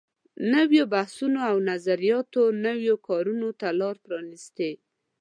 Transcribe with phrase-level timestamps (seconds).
[0.51, 4.71] نويو بحثونو او نظریاتو نویو کارونو ته لارې پرانیستلې.